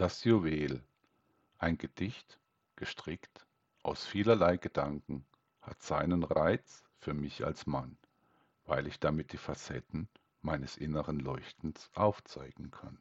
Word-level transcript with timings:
Das 0.00 0.24
Juwel. 0.24 0.82
Ein 1.58 1.76
Gedicht, 1.76 2.40
gestrickt 2.74 3.46
aus 3.82 4.06
vielerlei 4.06 4.56
Gedanken, 4.56 5.26
hat 5.60 5.82
seinen 5.82 6.22
Reiz 6.22 6.84
für 7.00 7.12
mich 7.12 7.44
als 7.44 7.66
Mann, 7.66 7.98
weil 8.64 8.86
ich 8.86 8.98
damit 8.98 9.34
die 9.34 9.36
Facetten 9.36 10.08
meines 10.40 10.78
inneren 10.78 11.20
Leuchtens 11.20 11.90
aufzeigen 11.92 12.70
kann. 12.70 12.96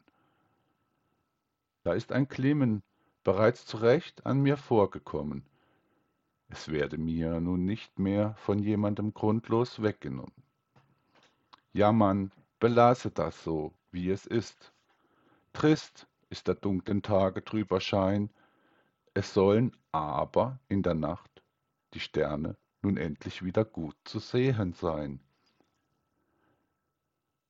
Da 1.84 1.94
ist 1.94 2.12
ein 2.12 2.28
Klimmen 2.28 2.84
bereits 3.24 3.66
zurecht 3.66 4.26
an 4.26 4.42
mir 4.42 4.58
vorgekommen. 4.58 5.46
Es 6.50 6.68
werde 6.68 6.98
mir 6.98 7.40
nun 7.40 7.64
nicht 7.64 7.98
mehr 7.98 8.36
von 8.40 8.60
jemandem 8.60 9.14
grundlos 9.14 9.82
weggenommen. 9.82 10.44
Ja, 11.72 11.94
Mann, 11.94 12.34
belasse 12.60 13.10
das 13.10 13.42
so, 13.42 13.74
wie 13.90 14.10
es 14.10 14.26
ist. 14.26 14.74
Trist 15.54 16.10
ist 16.30 16.48
der 16.48 16.56
dunklen 16.56 17.02
Tage 17.02 17.44
trüber 17.44 17.82
Schein, 17.82 18.30
es 19.14 19.34
sollen 19.34 19.76
aber 19.92 20.60
in 20.68 20.84
der 20.84 20.94
Nacht 20.94 21.44
die 21.94 22.00
Sterne 22.00 22.56
nun 22.82 22.98
endlich 22.98 23.44
wieder 23.44 23.66
gut 23.66 23.96
zu 24.04 24.20
sehen 24.20 24.74
sein. 24.74 25.20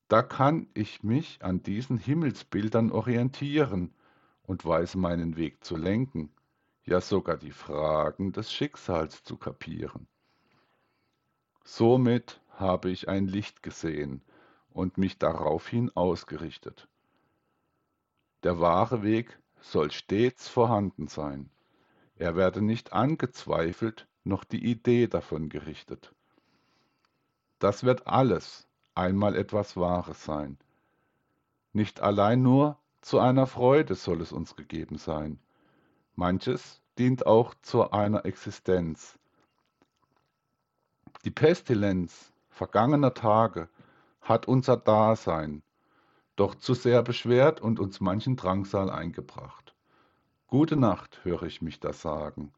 Da 0.08 0.24
kann 0.24 0.68
ich 0.74 1.04
mich 1.04 1.44
an 1.44 1.62
diesen 1.62 2.00
Himmelsbildern 2.00 2.92
orientieren 2.92 3.94
und 4.42 4.66
weiß 4.66 4.96
meinen 4.96 5.38
Weg 5.38 5.64
zu 5.64 5.78
lenken, 5.78 6.34
ja 6.84 7.00
sogar 7.00 7.38
die 7.38 7.52
Fragen 7.52 8.32
des 8.32 8.52
Schicksals 8.52 9.24
zu 9.24 9.38
kapieren. 9.38 10.08
Somit 11.64 12.42
habe 12.50 12.90
ich 12.90 13.08
ein 13.08 13.28
Licht 13.28 13.62
gesehen 13.62 14.24
und 14.72 14.98
mich 14.98 15.20
daraufhin 15.20 15.96
ausgerichtet. 15.96 16.89
Der 18.44 18.60
wahre 18.60 19.04
Weg 19.04 19.38
soll 19.60 19.92
stets 19.92 20.48
vorhanden 20.48 21.08
sein. 21.08 21.50
Er 22.16 22.36
werde 22.36 22.62
nicht 22.62 22.94
angezweifelt, 22.94 24.08
noch 24.24 24.44
die 24.44 24.64
Idee 24.64 25.08
davon 25.08 25.50
gerichtet. 25.50 26.14
Das 27.60 27.84
wird 27.84 28.08
alles 28.08 28.68
einmal 28.96 29.36
etwas 29.36 29.76
Wahres 29.76 30.24
sein. 30.24 30.58
Nicht 31.74 32.02
allein 32.02 32.42
nur 32.42 32.78
zu 33.02 33.20
einer 33.20 33.48
Freude 33.48 33.96
soll 33.96 34.22
es 34.22 34.32
uns 34.32 34.56
gegeben 34.56 34.98
sein. 34.98 35.40
Manches 36.16 36.82
dient 36.98 37.26
auch 37.26 37.54
zu 37.62 37.92
einer 37.92 38.26
Existenz. 38.26 39.18
Die 41.26 41.32
Pestilenz 41.32 42.32
vergangener 42.50 43.14
Tage 43.14 43.70
hat 44.22 44.48
unser 44.48 44.78
Dasein 44.78 45.64
doch 46.40 46.56
zu 46.56 46.74
sehr 46.74 47.04
beschwert 47.04 47.60
und 47.60 47.80
uns 47.80 48.00
manchen 48.00 48.38
Drangsal 48.38 48.90
eingebracht. 48.90 49.76
Gute 50.48 50.78
Nacht, 50.78 51.20
höre 51.24 51.44
ich 51.44 51.62
mich 51.62 51.80
da 51.80 51.92
sagen. 51.92 52.54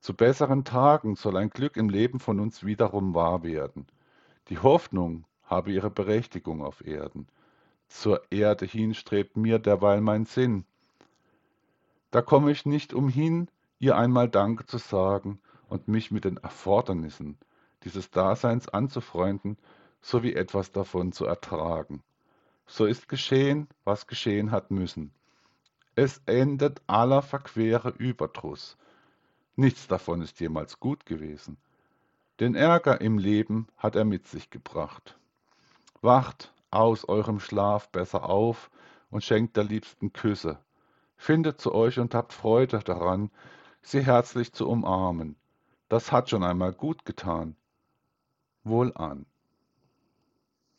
Zu 0.00 0.14
besseren 0.14 0.64
Tagen 0.64 1.16
soll 1.16 1.36
ein 1.38 1.50
Glück 1.50 1.76
im 1.76 1.88
Leben 1.88 2.20
von 2.20 2.38
uns 2.38 2.64
wiederum 2.64 3.14
wahr 3.14 3.42
werden. 3.42 3.86
Die 4.48 4.58
Hoffnung 4.58 5.24
habe 5.44 5.72
ihre 5.72 5.90
Berechtigung 5.90 6.62
auf 6.62 6.86
Erden. 6.86 7.26
Zur 7.88 8.20
Erde 8.30 8.66
hin 8.66 8.94
strebt 8.94 9.36
mir 9.36 9.58
derweil 9.58 10.02
mein 10.02 10.26
Sinn. 10.26 10.64
Da 12.10 12.20
komme 12.20 12.50
ich 12.50 12.66
nicht 12.66 12.92
umhin, 12.92 13.48
ihr 13.78 13.96
einmal 13.96 14.28
Danke 14.28 14.66
zu 14.66 14.76
sagen 14.76 15.40
und 15.68 15.88
mich 15.88 16.10
mit 16.10 16.24
den 16.24 16.36
Erfordernissen 16.36 17.38
dieses 17.84 18.10
Daseins 18.10 18.68
anzufreunden, 18.68 19.56
sowie 20.02 20.34
etwas 20.34 20.70
davon 20.70 21.12
zu 21.12 21.24
ertragen. 21.24 22.02
So 22.70 22.84
ist 22.84 23.08
geschehen, 23.08 23.66
was 23.84 24.06
geschehen 24.06 24.50
hat 24.50 24.70
müssen. 24.70 25.10
Es 25.94 26.20
endet 26.26 26.82
aller 26.86 27.22
verquere 27.22 27.88
Überdruss. 27.88 28.76
Nichts 29.56 29.88
davon 29.88 30.20
ist 30.20 30.38
jemals 30.38 30.78
gut 30.78 31.06
gewesen. 31.06 31.56
Den 32.40 32.54
Ärger 32.54 33.00
im 33.00 33.18
Leben 33.18 33.66
hat 33.76 33.96
er 33.96 34.04
mit 34.04 34.28
sich 34.28 34.50
gebracht. 34.50 35.18
Wacht 36.02 36.52
aus 36.70 37.08
eurem 37.08 37.40
Schlaf 37.40 37.88
besser 37.88 38.24
auf 38.28 38.70
und 39.10 39.24
schenkt 39.24 39.56
der 39.56 39.64
Liebsten 39.64 40.12
Küsse. 40.12 40.60
Findet 41.16 41.60
zu 41.60 41.74
euch 41.74 41.98
und 41.98 42.14
habt 42.14 42.34
Freude 42.34 42.78
daran, 42.80 43.30
sie 43.80 44.04
herzlich 44.04 44.52
zu 44.52 44.68
umarmen. 44.68 45.36
Das 45.88 46.12
hat 46.12 46.28
schon 46.28 46.44
einmal 46.44 46.74
gut 46.74 47.06
getan. 47.06 47.56
Wohlan. 48.62 49.24